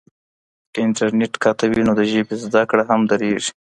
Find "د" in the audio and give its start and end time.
1.99-2.01